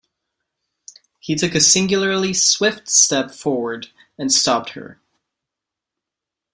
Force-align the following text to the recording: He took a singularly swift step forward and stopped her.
He 1.19 1.35
took 1.35 1.53
a 1.53 1.59
singularly 1.59 2.33
swift 2.33 2.89
step 2.89 3.29
forward 3.29 3.89
and 4.17 4.33
stopped 4.33 4.71
her. 4.71 4.99